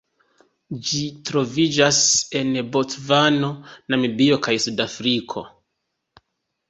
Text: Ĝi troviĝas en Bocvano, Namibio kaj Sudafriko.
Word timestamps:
Ĝi 0.91 1.01
troviĝas 1.29 1.99
en 2.41 2.49
Bocvano, 2.77 3.53
Namibio 3.95 4.41
kaj 4.49 4.57
Sudafriko. 4.67 5.45